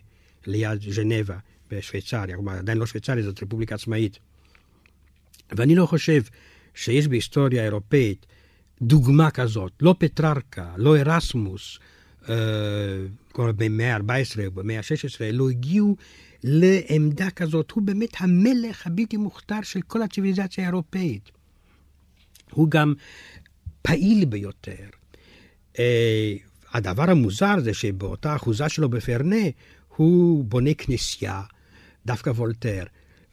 ליד 0.45 0.81
ז'נבה 0.91 1.37
בשוויצריה, 1.69 2.35
כלומר 2.35 2.53
עדיין 2.53 2.77
לא 2.77 2.85
שוויצריה, 2.85 3.23
זאת 3.23 3.43
רפובליקה 3.43 3.75
עצמאית. 3.75 4.19
ואני 5.51 5.75
לא 5.75 5.85
חושב 5.85 6.21
שיש 6.75 7.07
בהיסטוריה 7.07 7.61
האירופאית 7.61 8.25
דוגמה 8.81 9.31
כזאת, 9.31 9.71
לא 9.81 9.95
פטררקה, 9.99 10.73
לא 10.77 10.97
ארסמוס, 10.97 11.79
אה, 12.29 12.35
במאה 13.37 13.95
ה-14 13.95 14.45
או 14.45 14.51
במאה 14.51 14.77
ה-16, 14.77 15.33
לא 15.33 15.49
הגיעו 15.49 15.95
לעמדה 16.43 17.29
כזאת. 17.29 17.71
הוא 17.71 17.83
באמת 17.83 18.09
המלך 18.19 18.87
הבלתי 18.87 19.17
מוכתר 19.17 19.61
של 19.63 19.81
כל 19.81 20.01
הציוויליזציה 20.01 20.63
האירופאית. 20.63 21.31
הוא 22.51 22.69
גם 22.69 22.93
פעיל 23.81 24.25
ביותר. 24.25 24.85
אה, 25.79 26.33
הדבר 26.73 27.09
המוזר 27.09 27.59
זה 27.59 27.73
שבאותה 27.73 28.35
אחוזה 28.35 28.69
שלו 28.69 28.89
בפרניי, 28.89 29.45
הוא 29.95 30.45
בונה 30.45 30.73
כנסייה, 30.73 31.41
דווקא 32.05 32.29
וולטר, 32.29 32.83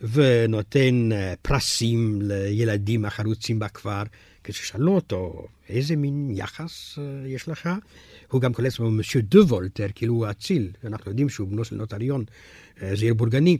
ונותן 0.00 1.12
אה, 1.12 1.35
פרסים 1.43 2.19
לילדים 2.23 3.05
החרוצים 3.05 3.59
בכפר, 3.59 4.02
כששאלו 4.45 4.95
אותו, 4.95 5.47
איזה 5.69 5.97
מין 5.97 6.31
יחס 6.35 6.99
אה, 6.99 7.28
יש 7.28 7.49
לך? 7.49 7.69
הוא 8.31 8.40
גם 8.40 8.52
קורא 8.52 8.73
לעצמו 8.73 8.90
Monsieur 8.90 9.23
de 9.23 9.42
וולטר, 9.43 9.87
כאילו 9.95 10.14
הוא 10.14 10.31
אציל, 10.31 10.71
אנחנו 10.85 11.11
יודעים 11.11 11.28
שהוא 11.28 11.49
בנו 11.49 11.64
של 11.64 11.76
נוטריון, 11.76 12.25
אה, 12.83 12.97
זעיר 12.97 13.14
בורגני. 13.14 13.59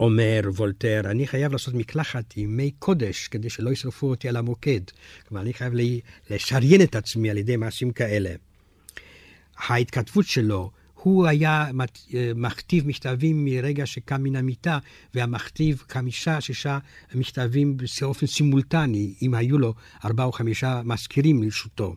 אומר 0.00 0.40
וולטר, 0.56 1.00
אני 1.04 1.26
חייב 1.26 1.52
לעשות 1.52 1.74
מקלחת 1.74 2.24
עם 2.36 2.56
מי 2.56 2.70
קודש 2.78 3.28
כדי 3.28 3.50
שלא 3.50 3.70
ישרפו 3.70 4.06
אותי 4.06 4.28
על 4.28 4.36
המוקד. 4.36 4.80
כלומר, 5.28 5.42
אני 5.42 5.54
חייב 5.54 5.72
לשריין 6.30 6.82
את 6.82 6.96
עצמי 6.96 7.30
על 7.30 7.38
ידי 7.38 7.56
מעשים 7.56 7.90
כאלה. 7.90 8.30
ההתכתבות 9.56 10.26
שלו, 10.26 10.70
הוא 11.06 11.26
היה 11.26 11.70
מכתיב 12.34 12.86
מכתבים 12.86 13.44
מרגע 13.44 13.86
שקם 13.86 14.22
מן 14.22 14.36
המיטה, 14.36 14.78
והיה 15.14 15.26
מכתיב 15.26 15.82
חמישה, 15.88 16.40
שישה 16.40 16.78
מכתבים 17.14 17.76
באופן 17.76 18.26
סימולטני, 18.26 19.14
אם 19.22 19.34
היו 19.34 19.58
לו 19.58 19.74
ארבעה 20.04 20.26
או 20.26 20.32
חמישה 20.32 20.82
מזכירים 20.84 21.42
לרשותו. 21.42 21.94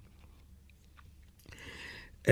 Uh, 2.23 2.29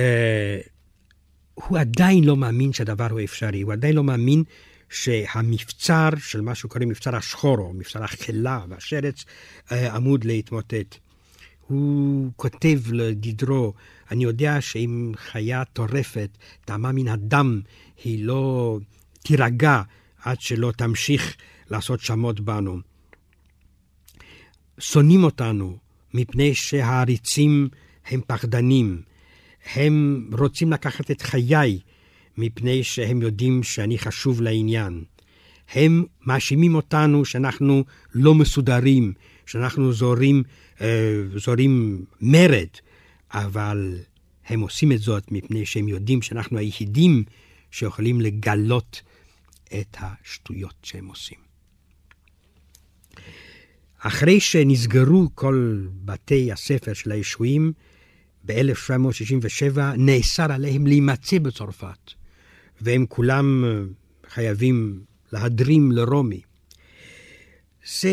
הוא 1.53 1.77
עדיין 1.77 2.24
לא 2.24 2.38
מאמין 2.38 2.74
שהדבר 2.74 3.07
הוא 3.12 3.19
אפשרי, 3.24 3.62
הוא 3.62 3.74
עדיין 3.74 3.96
לא 3.96 4.03
מאמין 4.03 4.43
שהמבצר 4.89 6.10
של 6.17 6.41
מה 6.41 6.55
שקוראים 6.55 6.89
מבצר 6.89 7.15
השחור, 7.15 7.57
או 7.57 7.74
מבצר 7.74 8.03
החלה 8.03 8.65
והשרץ, 8.69 9.25
אה, 9.72 9.96
עמוד 9.96 10.25
להתמוטט. 10.25 11.07
הוא 11.67 12.31
כותב 12.36 12.79
לדידרו, 12.91 13.74
אני 14.12 14.24
יודע 14.24 14.62
שאם 14.62 15.12
חיה 15.15 15.65
טורפת, 15.65 16.29
טעמה 16.65 16.91
מן 16.91 17.07
הדם, 17.07 17.62
היא 18.03 18.25
לא 18.25 18.77
תירגע 19.24 19.81
עד 20.24 20.41
שלא 20.41 20.71
תמשיך 20.77 21.36
לעשות 21.69 22.00
שמות 22.00 22.39
בנו. 22.39 22.77
שונאים 24.79 25.24
אותנו 25.24 25.77
מפני 26.13 26.55
שהעריצים 26.55 27.69
הם 28.05 28.21
פחדנים. 28.27 29.01
הם 29.75 30.27
רוצים 30.39 30.71
לקחת 30.71 31.12
את 31.12 31.21
חיי 31.21 31.79
מפני 32.38 32.83
שהם 32.83 33.21
יודעים 33.21 33.63
שאני 33.63 33.97
חשוב 33.97 34.41
לעניין. 34.41 35.03
הם 35.74 36.03
מאשימים 36.25 36.75
אותנו 36.75 37.25
שאנחנו 37.25 37.83
לא 38.13 38.36
מסודרים, 38.36 39.13
שאנחנו 39.45 39.93
זורים, 39.93 40.43
זורים 41.36 42.05
מרד, 42.22 42.67
אבל 43.31 43.98
הם 44.46 44.60
עושים 44.60 44.91
את 44.91 45.00
זאת 45.00 45.31
מפני 45.31 45.65
שהם 45.65 45.88
יודעים 45.88 46.22
שאנחנו 46.22 46.57
היחידים 46.57 47.24
שיכולים 47.72 48.22
לגלות 48.22 49.01
את 49.67 49.98
השטויות 50.00 50.75
שהם 50.84 51.07
עושים. 51.07 51.38
אחרי 54.00 54.39
שנסגרו 54.39 55.29
כל 55.36 55.88
בתי 56.05 56.51
הספר 56.51 56.93
של 56.93 57.12
הישועים, 57.12 57.74
ב-1767 58.46 59.79
נאסר 59.98 60.51
עליהם 60.51 60.88
להימצא 60.88 61.39
בצרפת. 61.39 62.12
והם 62.81 63.05
כולם 63.10 63.65
אה, 63.65 63.69
חייבים 64.29 65.03
להדרים 65.31 65.91
לרומי. 65.91 66.41
זה 68.00 68.12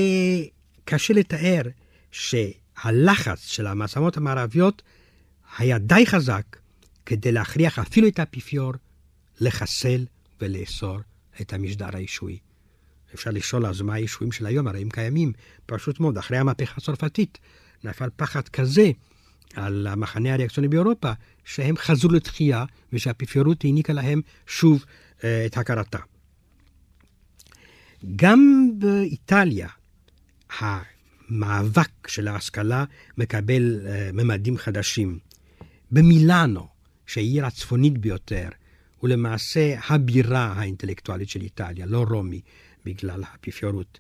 קשה 0.84 1.14
לתאר 1.14 1.62
שהלחץ 2.14 3.46
של 3.46 3.66
המעצמות 3.66 4.16
המערביות 4.16 4.82
היה 5.58 5.78
די 5.78 6.06
חזק 6.06 6.56
כדי 7.06 7.32
להכריח 7.32 7.78
אפילו 7.78 8.08
את 8.08 8.18
האפיפיור 8.18 8.72
לחסל 9.40 10.06
ולאסור 10.40 10.98
את 11.40 11.52
המשדר 11.52 11.88
הישועי. 11.92 12.38
אפשר 13.14 13.30
לשאול 13.30 13.66
אז 13.66 13.80
מה 13.80 13.94
הישועים 13.94 14.32
של 14.32 14.46
היום, 14.46 14.66
הרי 14.66 14.82
הם 14.82 14.90
קיימים. 14.90 15.32
פשוט 15.66 16.00
מאוד, 16.00 16.18
אחרי 16.18 16.38
המהפכה 16.38 16.74
הצרפתית 16.76 17.38
נפל 17.84 18.08
פחד 18.16 18.48
כזה 18.48 18.90
על 19.54 19.86
המחנה 19.86 20.32
הריאקציוני 20.32 20.68
באירופה, 20.68 21.12
שהם 21.44 21.76
חזרו 21.76 22.10
לתחייה 22.12 22.64
ושהאפיפיורות 22.92 23.64
העניקה 23.64 23.92
להם 23.92 24.20
שוב 24.46 24.84
uh, 25.18 25.22
את 25.46 25.56
הכרתה. 25.56 25.98
גם 28.16 28.70
באיטליה 28.78 29.68
המאבק 31.28 32.08
של 32.08 32.28
ההשכלה 32.28 32.84
מקבל 33.18 33.80
uh, 33.80 34.12
ממדים 34.12 34.58
חדשים. 34.58 35.18
במילאנו, 35.90 36.68
שהיא 37.06 37.30
העיר 37.30 37.46
הצפונית 37.46 37.98
ביותר, 37.98 38.48
ולמעשה 39.02 39.74
הבירה 39.88 40.52
האינטלקטואלית 40.56 41.28
של 41.28 41.40
איטליה, 41.40 41.86
לא 41.86 42.04
רומי, 42.10 42.40
בגלל 42.84 43.22
האפיפיורות, 43.26 43.98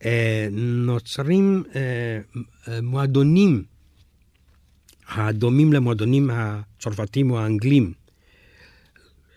uh, 0.00 0.04
נוצרים 0.52 1.62
uh, 1.66 2.70
מועדונים 2.82 3.64
הדומים 5.08 5.72
למועדונים 5.72 6.30
הצרפתים 6.32 7.30
או 7.30 7.40
האנגלים. 7.40 7.92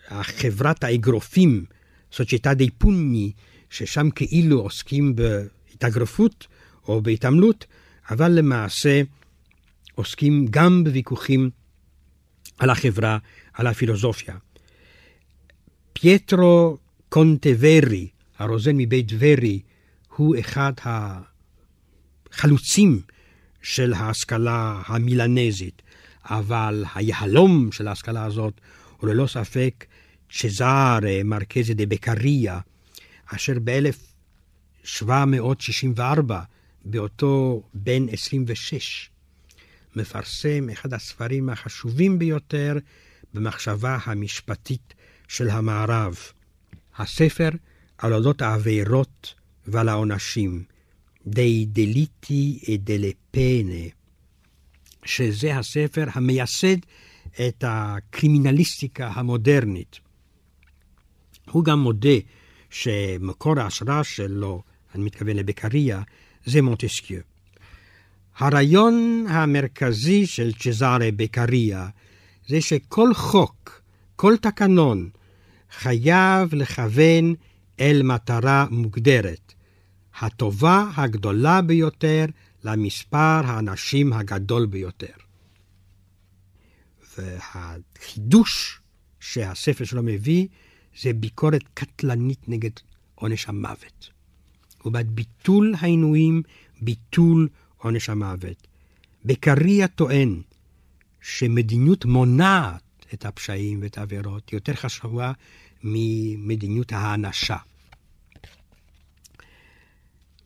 החברת 0.08 0.84
האגרופים, 0.84 1.64
סוצ'יטה 2.12 2.54
די 2.54 2.70
פוני, 2.70 3.32
ששם 3.70 4.10
כאילו 4.10 4.60
עוסקים 4.60 5.16
בהתאגרפות 5.16 6.46
או 6.88 7.02
בהתעמלות, 7.02 7.66
אבל 8.10 8.32
למעשה 8.32 9.02
עוסקים 9.94 10.46
גם 10.50 10.84
בוויכוחים 10.84 11.50
על 12.58 12.70
החברה, 12.70 13.18
על 13.52 13.66
הפילוסופיה. 13.66 14.36
פייטרו 15.92 16.78
conte 17.08 17.64
ורי, 17.64 18.08
הרוזן 18.38 18.76
מבית 18.76 19.08
ורי, 19.18 19.60
הוא 20.16 20.36
אחד 20.40 20.72
החלוצים 22.32 23.00
של 23.62 23.92
ההשכלה 23.92 24.82
המילנזית, 24.86 25.82
אבל 26.24 26.84
היהלום 26.94 27.72
של 27.72 27.88
ההשכלה 27.88 28.24
הזאת 28.24 28.60
הוא 28.96 29.10
ללא 29.10 29.26
ספק 29.26 29.84
צ'זארה 30.32 31.22
marchese 31.24 31.74
די 31.74 31.86
בקריה, 31.86 32.60
אשר 33.26 33.52
ב-1764, 33.64 36.32
באותו 36.84 37.62
בן 37.74 38.08
26, 38.08 39.10
מפרסם 39.96 40.70
אחד 40.72 40.94
הספרים 40.94 41.48
החשובים 41.48 42.18
ביותר 42.18 42.76
במחשבה 43.34 43.98
המשפטית 44.04 44.94
של 45.28 45.50
המערב. 45.50 46.16
הספר 46.96 47.48
על 47.98 48.14
אודות 48.14 48.42
העבירות 48.42 49.34
ועל 49.66 49.88
העונשים, 49.88 50.64
e 51.26 51.30
delle 52.86 53.36
pene, 53.36 53.90
שזה 55.04 55.56
הספר 55.56 56.04
המייסד 56.12 56.76
את 57.48 57.64
הקרימינליסטיקה 57.66 59.08
המודרנית. 59.08 60.00
הוא 61.50 61.64
גם 61.64 61.78
מודה 61.78 62.16
שמקור 62.70 63.60
ההשראה 63.60 64.04
שלו, 64.04 64.62
אני 64.94 65.04
מתכוון 65.04 65.36
לבקריה, 65.36 66.02
זה 66.44 66.62
מונטסקיו. 66.62 67.20
הרעיון 68.36 69.26
המרכזי 69.28 70.26
של 70.26 70.52
צ'זארה 70.52 71.08
בקריה 71.16 71.88
זה 72.48 72.60
שכל 72.60 73.14
חוק, 73.14 73.82
כל 74.16 74.36
תקנון, 74.36 75.10
חייב 75.70 76.54
לכוון 76.54 77.34
אל 77.80 78.02
מטרה 78.02 78.66
מוגדרת. 78.70 79.54
הטובה 80.20 80.90
הגדולה 80.96 81.62
ביותר 81.62 82.24
למספר 82.64 83.40
האנשים 83.44 84.12
הגדול 84.12 84.66
ביותר. 84.66 85.12
והחידוש 87.18 88.80
שהספר 89.20 89.84
שלו 89.84 90.02
מביא 90.02 90.46
זה 91.00 91.12
ביקורת 91.12 91.62
קטלנית 91.74 92.48
נגד 92.48 92.70
עונש 93.14 93.48
המוות. 93.48 94.10
ובעד 94.84 95.10
ביטול 95.10 95.74
העינויים, 95.78 96.42
ביטול 96.80 97.48
עונש 97.76 98.08
המוות. 98.08 98.66
בקריה 99.24 99.88
טוען 99.88 100.42
שמדיניות 101.20 102.04
מונעת 102.04 102.82
את 103.14 103.26
הפשעים 103.26 103.82
ואת 103.82 103.98
העבירות 103.98 104.52
יותר 104.52 104.74
חשובה 104.74 105.32
ממדיניות 105.82 106.92
האנשה. 106.92 107.56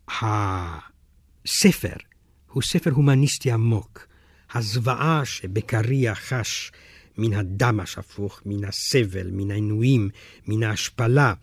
הספר 0.09 1.97
הוא 2.51 2.63
ספר 2.63 2.91
הומניסטי 2.91 3.53
עמוק. 3.53 4.07
הזוועה 4.55 5.25
שבקריה 5.25 6.15
חש 6.15 6.73
מן 7.19 7.33
הדם 7.33 7.81
השפוך, 7.81 8.41
מן 8.47 8.65
הסבל, 8.65 9.31
מן 9.31 9.51
העינויים, 9.51 10.09
מן 10.47 10.63
ההשפלה, 10.63 11.35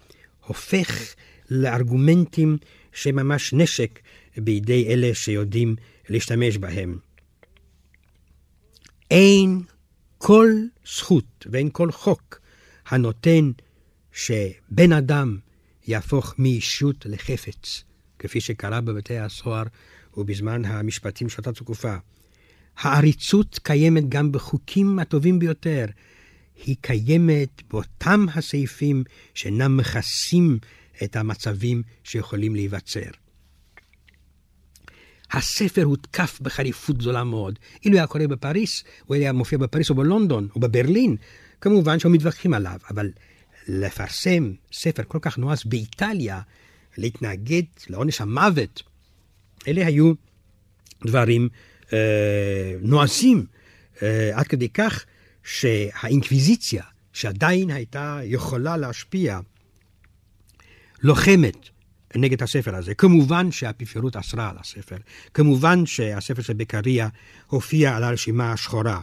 הופך 0.45 1.13
לארגומנטים 1.49 2.57
שממש 2.93 3.53
נשק 3.53 3.99
בידי 4.37 4.87
אלה 4.87 5.13
שיודעים 5.13 5.75
להשתמש 6.09 6.57
בהם. 6.57 6.97
אין 9.11 9.61
כל 10.17 10.49
זכות 10.95 11.47
ואין 11.51 11.69
כל 11.71 11.91
חוק 11.91 12.39
הנותן 12.87 13.51
שבן 14.11 14.91
אדם 14.91 15.37
יהפוך 15.87 16.35
מאישות 16.37 17.05
לחפץ, 17.05 17.83
כפי 18.19 18.41
שקרה 18.41 18.81
בבתי 18.81 19.17
הסוהר 19.17 19.63
ובזמן 20.17 20.65
המשפטים 20.65 21.29
של 21.29 21.35
אותה 21.37 21.53
תקופה. 21.53 21.95
העריצות 22.77 23.59
קיימת 23.63 24.09
גם 24.09 24.31
בחוקים 24.31 24.99
הטובים 24.99 25.39
ביותר. 25.39 25.85
היא 26.65 26.75
קיימת 26.81 27.61
באותם 27.69 28.25
הסעיפים 28.35 29.03
שאינם 29.33 29.77
מכסים 29.77 30.59
את 31.03 31.15
המצבים 31.15 31.83
שיכולים 32.03 32.55
להיווצר. 32.55 33.09
הספר 35.31 35.83
הותקף 35.83 36.39
בחריפות 36.41 36.97
גדולה 36.97 37.23
מאוד. 37.23 37.59
אילו 37.85 37.97
היה 37.97 38.07
קורה 38.07 38.27
בפריס, 38.27 38.83
הוא 39.05 39.15
היה 39.15 39.33
מופיע 39.33 39.57
בפריס 39.57 39.89
או 39.89 39.95
בלונדון 39.95 40.47
או 40.55 40.59
בברלין, 40.59 41.15
כמובן 41.61 41.99
שהיו 41.99 42.11
מתווכחים 42.11 42.53
עליו, 42.53 42.79
אבל 42.89 43.11
לפרסם 43.67 44.53
ספר 44.73 45.03
כל 45.07 45.19
כך 45.21 45.37
נועז 45.37 45.63
באיטליה, 45.65 46.41
להתנגד 46.97 47.63
לעונש 47.89 48.21
המוות, 48.21 48.83
אלה 49.67 49.85
היו 49.85 50.13
דברים 51.05 51.49
אה, 51.93 52.75
נועזים, 52.81 53.45
אה, 54.03 54.31
עד 54.33 54.47
כדי 54.47 54.69
כך 54.69 55.05
שהאינקוויזיציה, 55.43 56.83
שעדיין 57.13 57.69
הייתה 57.69 58.19
יכולה 58.23 58.77
להשפיע, 58.77 59.39
לוחמת 61.03 61.69
נגד 62.15 62.43
הספר 62.43 62.75
הזה. 62.75 62.95
כמובן 62.95 63.51
שהאפיפיורות 63.51 64.15
אסרה 64.15 64.49
על 64.49 64.55
הספר. 64.59 64.97
כמובן 65.33 65.85
שהספר 65.85 66.41
של 66.41 66.53
בקריה 66.53 67.07
הופיע 67.47 67.95
על 67.95 68.03
הרשימה 68.03 68.51
השחורה. 68.51 69.01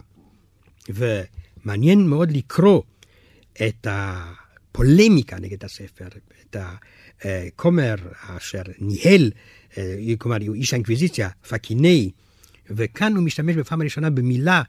ומעניין 0.89 2.07
מאוד 2.07 2.31
לקרוא 2.31 2.81
את 3.67 3.87
הפולמיקה 3.89 5.39
נגד 5.39 5.63
הספר, 5.65 6.07
את 6.49 6.55
הכומר 7.23 7.95
אשר 8.37 8.61
ניהל, 8.79 9.31
אה, 9.77 9.95
כלומר, 10.17 10.37
הוא 10.47 10.55
איש 10.55 10.73
האינקוויזיציה, 10.73 11.29
פקיני, 11.49 12.11
וכאן 12.69 13.15
הוא 13.15 13.23
משתמש 13.23 13.55
בפעם 13.55 13.81
הראשונה 13.81 14.09
במילה 14.09 14.61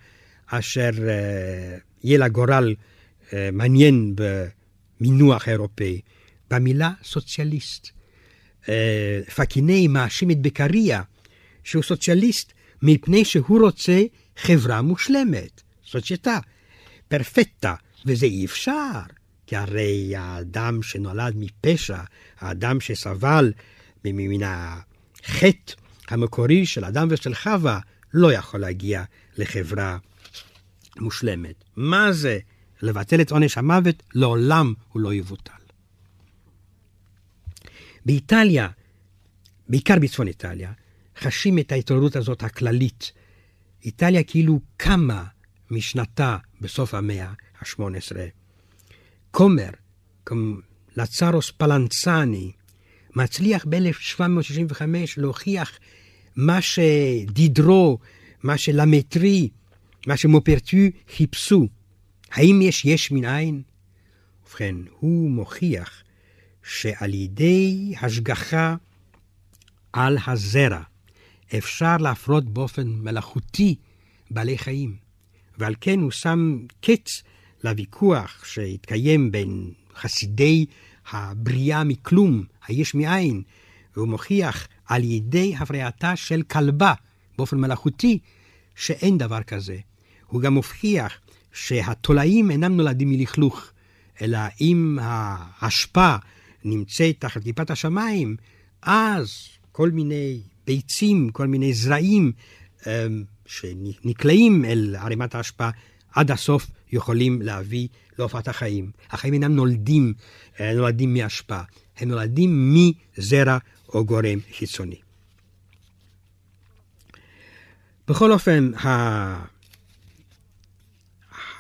אשר 0.46 0.90
אה, 1.08 1.78
יהיה 2.04 2.18
לה 2.18 2.28
גורל 2.28 2.74
אה, 3.32 3.48
מעניין 3.52 4.14
במינוח 5.00 5.48
האירופאי, 5.48 6.00
במילה 6.52 6.90
סוציאליסט. 7.04 7.88
פקיני 9.36 9.88
מאשים 9.88 10.30
את 10.30 10.42
בקריה 10.42 11.02
שהוא 11.64 11.82
סוציאליסט 11.82 12.52
מפני 12.82 13.24
שהוא 13.24 13.60
רוצה 13.60 14.02
חברה 14.36 14.82
מושלמת, 14.82 15.62
סוצייטה, 15.86 16.38
פרפטה, 17.08 17.74
וזה 18.06 18.26
אי 18.26 18.44
אפשר. 18.44 19.00
כי 19.46 19.56
הרי 19.56 20.16
האדם 20.16 20.82
שנולד 20.82 21.34
מפשע, 21.36 21.98
האדם 22.40 22.80
שסבל 22.80 23.52
מן 24.04 24.42
החטא 24.46 25.72
המקורי 26.08 26.66
של 26.66 26.84
אדם 26.84 27.08
ושל 27.10 27.34
חווה, 27.34 27.80
לא 28.14 28.32
יכול 28.32 28.60
להגיע 28.60 29.04
לחברה 29.36 29.98
מושלמת. 30.96 31.64
מה 31.76 32.12
זה 32.12 32.38
לבטל 32.82 33.20
את 33.20 33.30
עונש 33.30 33.58
המוות? 33.58 34.02
לעולם 34.14 34.74
הוא 34.88 35.02
לא 35.02 35.14
יבוטל. 35.14 35.61
באיטליה, 38.06 38.68
בעיקר 39.68 39.98
בצפון 39.98 40.28
איטליה, 40.28 40.72
חשים 41.20 41.58
את 41.58 41.72
ההתעוררות 41.72 42.16
הזאת 42.16 42.42
הכללית. 42.42 43.12
איטליה 43.84 44.22
כאילו 44.22 44.60
קמה 44.76 45.24
משנתה 45.70 46.36
בסוף 46.60 46.94
המאה 46.94 47.32
ה-18. 47.58 48.16
כומר, 49.30 49.68
לצרוס 50.96 51.50
פלנצני, 51.50 52.52
מצליח 53.16 53.64
ב-1765 53.68 54.82
להוכיח 55.16 55.78
מה 56.36 56.58
שדידרו, 56.62 57.98
מה 58.42 58.58
שלמטרי, 58.58 59.48
מה 60.06 60.16
שמופרטו 60.16 60.76
חיפשו. 61.16 61.68
האם 62.32 62.62
יש 62.62 62.84
יש 62.84 63.12
מן 63.12 63.24
עין? 63.24 63.62
ובכן, 64.46 64.76
הוא 64.98 65.30
מוכיח 65.30 66.02
שעל 66.64 67.14
ידי 67.14 67.94
השגחה 68.00 68.76
על 69.92 70.18
הזרע 70.26 70.82
אפשר 71.58 71.96
להפרות 71.96 72.44
באופן 72.44 72.88
מלאכותי 72.88 73.74
בעלי 74.30 74.58
חיים, 74.58 74.96
ועל 75.58 75.74
כן 75.80 76.00
הוא 76.00 76.10
שם 76.10 76.58
קץ 76.80 77.22
לוויכוח 77.64 78.44
שהתקיים 78.44 79.30
בין 79.32 79.72
חסידי 79.94 80.66
הבריאה 81.10 81.84
מכלום, 81.84 82.44
היש 82.66 82.94
מאין, 82.94 83.42
והוא 83.96 84.08
מוכיח 84.08 84.68
על 84.86 85.04
ידי 85.04 85.54
הפרייתה 85.58 86.16
של 86.16 86.42
כלבה 86.42 86.94
באופן 87.38 87.56
מלאכותי 87.56 88.18
שאין 88.76 89.18
דבר 89.18 89.42
כזה. 89.42 89.76
הוא 90.26 90.40
גם 90.40 90.54
מוכיח 90.54 91.12
שהתולעים 91.52 92.50
אינם 92.50 92.76
נולדים 92.76 93.10
מלכלוך, 93.10 93.70
אלא 94.22 94.38
אם 94.60 94.98
האשפה 95.02 96.16
נמצאת 96.64 97.16
תחת 97.18 97.42
כיפת 97.42 97.70
השמיים, 97.70 98.36
אז 98.82 99.48
כל 99.72 99.90
מיני 99.90 100.40
ביצים, 100.66 101.30
כל 101.30 101.46
מיני 101.46 101.74
זרעים 101.74 102.32
אמ, 102.86 103.24
שנקלעים 103.46 104.64
אל 104.64 104.96
ערימת 104.98 105.34
האשפה, 105.34 105.68
עד 106.12 106.30
הסוף 106.30 106.70
יכולים 106.92 107.42
להביא 107.42 107.88
להופעת 108.18 108.48
החיים. 108.48 108.90
החיים 109.10 109.34
אינם 109.34 109.54
נולדים, 109.54 110.14
אה, 110.60 110.74
נולדים 110.74 111.14
מהשפעה, 111.14 111.64
הם 111.96 112.08
נולדים 112.08 112.74
מזרע 112.74 113.58
או 113.88 114.04
גורם 114.04 114.38
חיצוני. 114.58 115.00
בכל 118.08 118.32
אופן, 118.32 118.70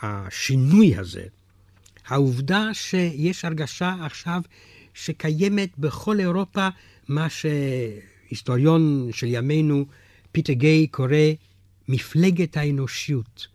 השינוי 0.02 0.96
הזה, 0.96 1.24
העובדה 2.06 2.74
שיש 2.74 3.44
הרגשה 3.44 3.94
עכשיו 4.04 4.42
שקיימת 4.94 5.78
בכל 5.78 6.20
אירופה 6.20 6.68
מה 7.08 7.26
שהיסטוריון 7.28 9.08
של 9.12 9.26
ימינו, 9.30 9.86
פיטר 10.32 10.52
גיי, 10.52 10.86
קורא 10.86 11.16
מפלגת 11.88 12.56
האנושיות. 12.56 13.46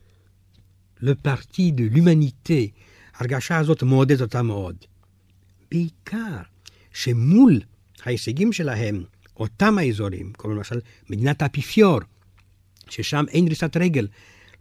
le 1.02 1.13
parti 1.15 1.71
de 1.71 1.84
l'humanité, 1.84 2.71
הרגשה 3.15 3.58
הזאת 3.58 3.84
מעודדת 3.84 4.21
אותה 4.21 4.41
מאוד. 4.41 4.76
בעיקר 5.71 6.38
שמול 6.93 7.60
ההישגים 8.04 8.54
שלהם, 8.54 9.04
אותם 9.38 9.78
האזורים, 9.78 10.34
כמו 10.34 10.54
למשל 10.54 10.80
מדינת 11.10 11.41
האפיפיור, 11.41 12.00
ששם 12.89 13.26
אין 13.30 13.45
דריסת 13.45 13.78
רגל 13.78 14.08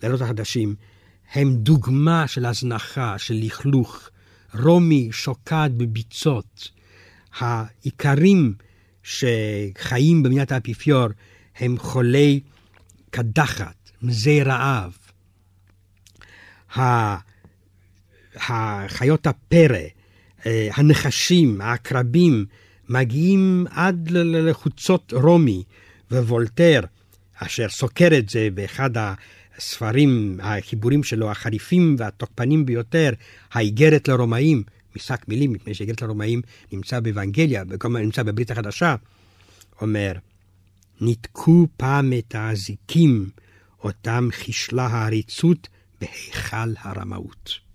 לילות 0.03 0.21
החדשים, 0.21 0.75
הם 1.33 1.57
דוגמה 1.57 2.29
של 2.29 2.47
הזנחה, 2.47 3.19
של 3.19 3.35
לכלוך. 3.35 4.11
רומי 4.62 5.09
שוקעת 5.12 5.73
בביצות. 5.73 6.71
האיכרים 7.38 8.55
שחיים 9.03 10.23
במדינת 10.23 10.53
האפיפיור 10.53 11.07
הם 11.57 11.79
חולי 11.79 12.40
קדחת, 13.11 13.90
מזי 14.03 14.42
רעב. 14.42 14.99
החיות 18.37 19.27
הפרא, 19.27 19.79
אה, 20.47 20.69
הנחשים, 20.75 21.61
העקרבים, 21.61 22.47
מגיעים 22.88 23.66
עד 23.71 24.11
לחוצות 24.11 25.12
רומי, 25.12 25.62
ווולטר, 26.11 26.81
אשר 27.38 27.69
סוקר 27.69 28.09
את 28.19 28.29
זה 28.29 28.49
באחד 28.55 28.90
הספרים, 29.59 30.38
החיבורים 30.42 31.03
שלו, 31.03 31.31
החריפים 31.31 31.97
והתוקפנים 31.99 32.66
ביותר, 32.66 33.11
האיגרת 33.53 34.09
לרומאים, 34.09 34.62
משק 34.97 35.29
מילים, 35.29 35.53
מפני 35.53 35.75
שאיגרת 35.75 36.03
לרומאים 36.03 36.42
נמצא 36.73 37.01
באבנגליה, 37.01 37.62
נמצא 37.85 38.23
בברית 38.23 38.51
החדשה, 38.51 38.97
אומר, 39.81 40.12
ניתקו 41.01 41.66
פעם 41.77 42.12
את 42.19 42.35
האזיקים, 42.35 43.31
אותם 43.85 44.29
חישלה 44.33 44.87
העריצות 44.87 45.69
בהיכל 46.01 46.73
הרמאות. 46.79 47.65